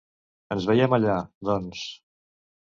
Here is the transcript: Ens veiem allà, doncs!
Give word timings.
Ens 0.55 0.65
veiem 0.69 0.95
allà, 0.99 1.19
doncs! 1.51 1.85